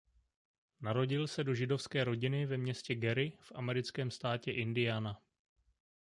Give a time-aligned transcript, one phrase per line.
[0.81, 5.21] Narodil se do židovské rodiny ve městě Gary v americkém státě Indiana.